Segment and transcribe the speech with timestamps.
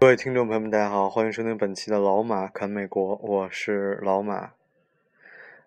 [0.00, 4.52] 各位听众朋友们，大家好，欢迎收听本期的老马侃美国，我是老马。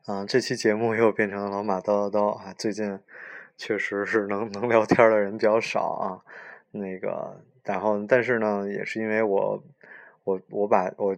[0.06, 2.54] 啊，这期节目又变成了老马叨叨叨啊！
[2.58, 2.98] 最近
[3.58, 6.24] 确实是能 能聊天的人比较少啊。
[6.72, 9.62] 那个，然后但是呢，也是因为我
[10.24, 11.14] 我我把我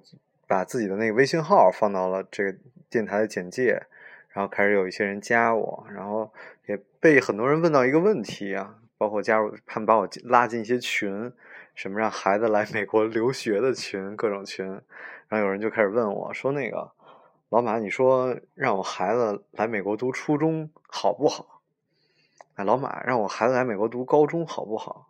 [0.47, 2.57] 把自己的那个微信号放到了这个
[2.89, 3.83] 电台的简介，
[4.29, 6.33] 然后开始有一些人加我，然后
[6.65, 11.29] 也被很多人问到一个问题啊，包括加入他们把我拉进一些群，
[11.75, 14.65] 什么让孩子来美国留学的群，各种群，
[15.27, 16.89] 然后有人就开始问我说那个。
[17.49, 21.59] 老马，你说让我孩子来美国读初中好不好？
[22.55, 25.09] 哎，老马，让我孩子来美国读高中好不好？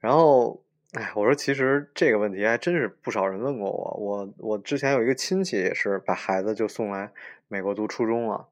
[0.00, 0.60] 然后，
[0.94, 3.96] 哎，我说其实这个问题还真是不少人问过我。
[3.96, 7.12] 我我之前有一个亲戚也是把孩子就送来
[7.46, 8.48] 美国读初中了。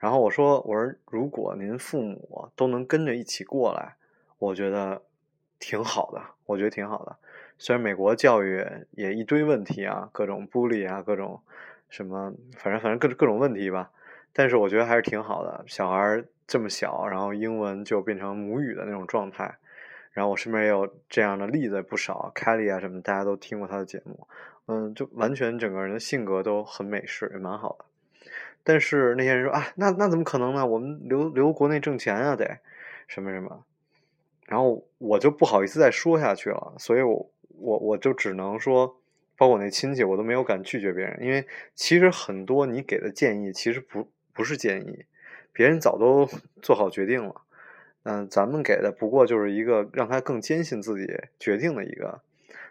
[0.00, 3.94] 然后我说，我说如果您父母都能跟着一起过来，
[4.38, 5.02] 我觉得
[5.60, 6.20] 挺好的。
[6.46, 7.16] 我觉得挺好的。
[7.58, 11.40] 虽然美国教育也一堆问题啊，各种孤立啊，各种。
[11.90, 13.90] 什么，反正反正各各种问题吧，
[14.32, 15.64] 但是我觉得还是挺好的。
[15.66, 19.58] 小孩这么小，然后英文就变成母语的那种状态。
[20.12, 24.28] 然后我身边也有这样的例子不少，Kelly 啊什么，大家都听过他的节目。
[24.66, 27.84] 嗯，就完全整个人的性格都很美式，也蛮好的。
[28.64, 30.66] 但是那些人说啊，那那怎么可能呢？
[30.66, 32.58] 我们留留国内挣钱啊，得
[33.06, 33.64] 什么什么。
[34.46, 38.96] 然后我就不好意思再说下去了，所以我我我就只能说。
[39.36, 45.06] 包括我那亲戚，我都没有敢拒绝别人，因为其实很多你给的建议其实不不是建议，
[45.50, 46.28] 别人早都
[46.60, 47.40] 做好决定了。
[48.02, 51.06] 嗯，咱们给的不过就是一个让他更坚信自己
[51.38, 52.20] 决定的一个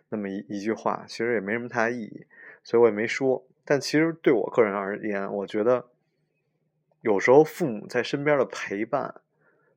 [0.10, 2.28] 那么一一句话，其实也没什么太大意义，
[2.64, 3.44] 所以我也没说。
[3.70, 5.90] 但其实对我个人而言，我觉得
[7.02, 9.22] 有时候父母在身边的陪伴，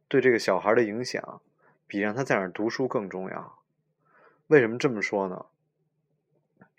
[0.09, 1.43] 对这个小孩的影响，
[1.87, 3.59] 比让他在哪儿读书更重要。
[4.47, 5.45] 为什么这么说呢？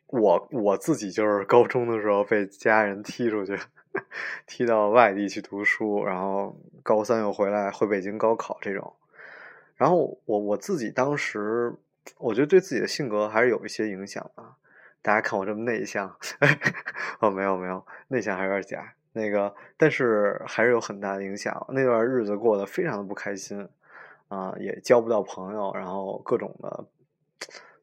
[0.07, 3.59] 我我自己就是高中的时候被家人踢出去，
[4.47, 8.91] 踢到外地去读书，然后高三又回来回北京高考这种。
[9.75, 11.75] 然后我我自己当时，
[12.17, 14.55] 我觉得对自己的性格还是有一些影响的。
[15.03, 16.09] 大家看我这么内向，
[17.19, 18.95] 哦，没有没有，内向还有点假。
[19.11, 21.63] 那个，但是还是有很大的影响。
[21.69, 23.69] 那段日子过得非常的不开心，
[24.29, 26.85] 啊，也交不到朋友，然后各种的。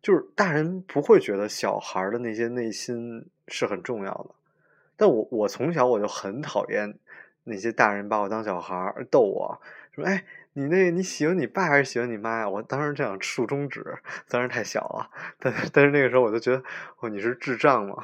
[0.03, 4.31] 就是大人不会觉得小孩的那些内心是很重要的，
[4.97, 6.99] 但我我从小我就很讨厌
[7.51, 9.61] 那些大人把我当小孩儿逗我
[9.93, 10.25] 说：“哎，
[10.55, 13.85] 你那你喜欢你爸还是喜欢你妈呀？”我当时这样竖中指，
[14.29, 16.63] 当时太小了，但但是那个时候我就觉得，
[17.01, 17.97] 哦，你是智障吗？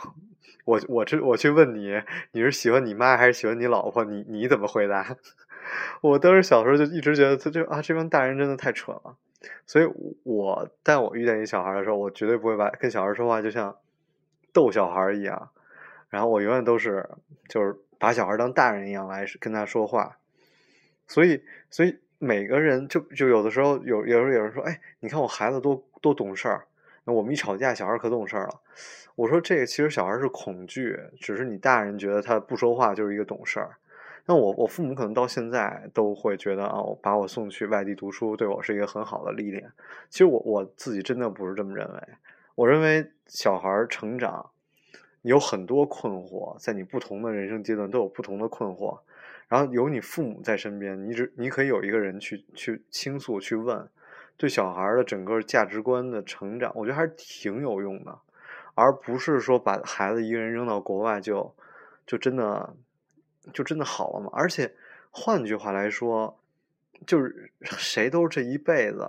[0.64, 2.02] 我我这我去问你，
[2.32, 4.04] 你是喜欢你妈还是喜欢你老婆？
[4.04, 5.16] 你你怎么回答？
[6.02, 9.16] 我当时小时候就一直觉得，他就啊，这帮大人真的太蠢了。
[9.64, 9.86] 所以，
[10.24, 13.76] 我但我遇见一小孩的时候，我绝对不会把跟小孩说话就像
[14.52, 15.50] 逗小孩一样，
[16.08, 17.08] 然后我永远都是
[17.48, 20.18] 就是把小孩当大人一样来跟他说话。
[21.06, 26.66] 所以，所以每个人就就有的时候有有时候有人说，哎，你看我孩子多多懂事儿，
[27.04, 28.60] 那我们一吵架，小孩可懂事儿了。
[29.14, 33.76] 我说这个其实小孩是恐惧，只是你大人觉得他不说话就是一个懂事儿。
[34.26, 39.70] 那我我父母可能到现在都会觉得啊，把我送去外地读书对我是一个很好的历练。
[40.10, 42.02] 其实我我自己真的不是这么认为。
[42.56, 44.50] 我认为小孩成长
[45.28, 48.98] 有很多困惑，在你不同的人生阶段都有不同的困惑。
[49.48, 53.88] 然后有你父母在身边，你只你可以有一个人去去倾诉去问，
[54.36, 58.18] 对小孩的整个价值观的成长，我觉得还是挺有用的，
[58.74, 61.54] 而不是说把孩子一个人扔到国外就
[62.06, 62.74] 就真的。
[63.54, 64.28] 就真的好了嘛？
[64.32, 64.74] 而且，
[65.12, 66.36] 换句话来说，
[67.06, 69.08] 就是谁都是这一辈子。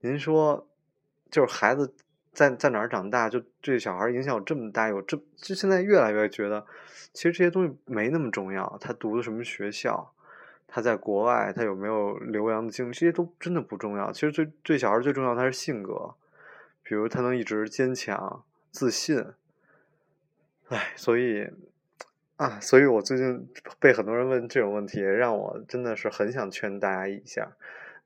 [0.00, 0.68] 您说，
[1.30, 1.94] 就是孩子
[2.32, 6.66] 在在哪儿长大，就对小孩影响有这么大，有这就现在越来越觉得，
[7.12, 8.78] 其实这些东西没那么重要。
[8.80, 10.12] 他读的什么学校，
[10.66, 14.10] 他在国外，他有没有留洋的经历，这些都真的不重要。
[14.10, 16.14] 其实最对小孩最重要，他是性格，
[16.82, 19.24] 比如他能一直坚强、自信。
[20.68, 21.50] 哎，所以。
[22.36, 23.48] 啊，所以我最近
[23.78, 27.52] 被很多人问这种问题，让我真的是很想劝大家一下。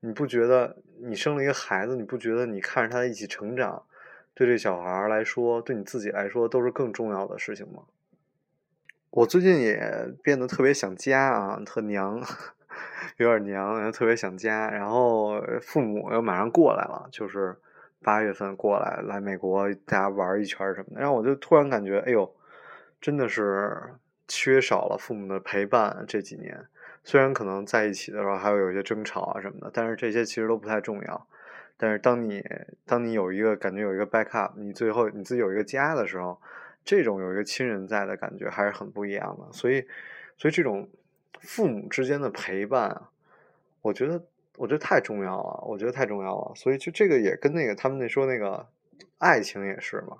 [0.01, 3.83] 你不觉得你生了一个孩子，你不觉得你看着他一起成长，
[4.37, 7.81] 对这小孩来说，对你自己来说都是更重要的事情吗？
[9.09, 12.21] 我最近也变得特别想家啊，特娘，
[13.17, 14.69] 有点娘，然后特别想家。
[14.69, 17.57] 然后父母又马上过来了，就是
[18.03, 21.01] 八月份过来来美国，大家玩一圈什么的。
[21.01, 22.31] 然后我就突然感觉，哎呦，
[23.01, 23.95] 真的是
[24.27, 26.05] 缺少了父母的陪伴。
[26.07, 26.63] 这几年
[27.03, 31.27] 虽然可能在一起的时候还会有一些争吵啊什么的，但是这些其实都不太重要。
[31.77, 32.43] 但是当你
[32.85, 36.41] 当你有一个感觉有一个 backup，你最后你自己有一个家的时候。
[36.89, 39.85] 这种有一个亲人在的感觉还是很不一样的，所以，
[40.37, 40.87] 所以这种
[41.41, 43.09] 父母之间的陪伴啊，
[43.81, 44.23] 我觉得，
[44.55, 46.55] 我觉得太重要了，我觉得太重要了。
[46.55, 48.65] 所以就这个也跟那个他们那说那个
[49.17, 50.19] 爱情也是嘛，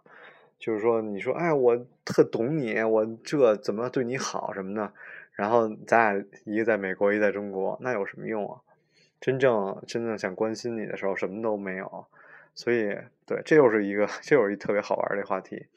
[0.59, 4.91] 就是说你说哎，我特懂你，我这怎么对你好什么的，
[5.31, 8.59] 然后咱俩一个在美国，一个在中国，那有什么用啊？
[9.19, 12.05] 真正真正想关心你的时候，什么都没有。
[12.53, 15.67] 所以，对，这又是一个， 这又是一特别好玩的话题。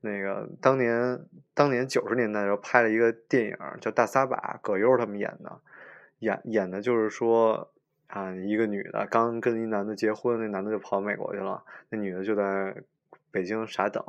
[0.00, 1.18] 那个当年，
[1.54, 5.60] 当年九十年代的时候拍了一个电影叫《大撒把》，葛优他们演的，
[6.20, 7.72] 演演的就是说
[8.08, 12.76] 啊，一个女的刚跟一男的结婚，那男的就跑美国去了，那女的就在
[13.30, 14.04] 北京傻等。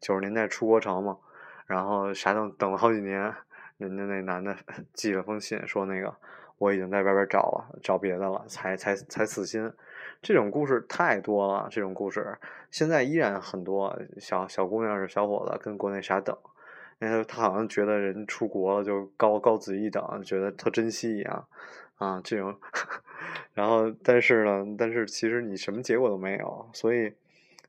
[0.00, 1.18] 九十年代出国潮嘛，
[1.66, 3.34] 然后傻等等了好几年，
[3.78, 4.56] 人家那男的
[4.92, 6.14] 寄了封信说那个
[6.58, 9.72] 我已经在外边找了，找别的了，才才才死心。
[10.20, 12.36] 这种故事太多了，这种故事
[12.70, 13.96] 现在依然很多。
[14.18, 16.36] 小小姑娘是小伙子跟国内傻等，
[16.98, 21.46] 因为他好像觉得人出国了就高高子一等，觉得特珍惜一样
[21.98, 22.20] 啊。
[22.24, 22.58] 这种，
[23.54, 26.68] 然后但是呢，但是其实你什么结果都没有。
[26.72, 27.14] 所以，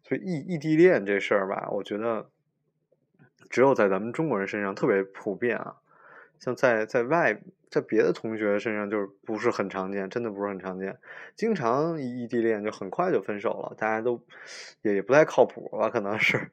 [0.02, 2.28] 所以异异地恋这事儿吧，我觉得
[3.52, 5.76] 只有在咱们中国人身上特别普遍啊。
[6.40, 10.98] 像在在外在别的同学身上就是不是很常见，真的不是很常见。
[11.36, 14.24] 经常异地恋就很快就分手了，大家都
[14.82, 15.90] 也也不太靠谱吧？
[15.90, 16.50] 可能是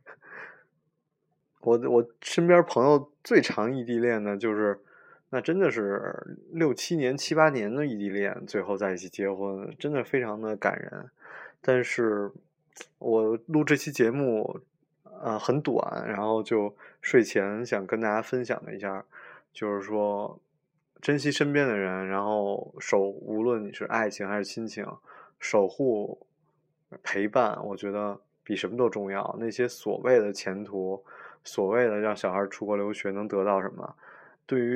[1.61, 4.81] 我我身边朋友最长异地恋的，就是
[5.31, 11.11] 那真的是六七年、七八年的异地恋，最后在一起结婚，真的非常的感人。
[11.63, 12.31] 但是
[12.99, 14.61] 我录这期节目
[15.23, 19.05] 呃很短，然后就睡前想跟大家分享一下。
[19.57, 20.39] 就是说，
[21.01, 24.87] 珍惜身边的人，然后守，无论你是爱情还是亲情，
[25.41, 26.27] 守护、
[27.03, 29.35] 陪伴，我觉得比什么都重要。
[29.41, 31.03] 那些所谓的前途，
[31.43, 33.97] 所谓的让小孩出国留学能得到什么，
[34.45, 34.75] 对于。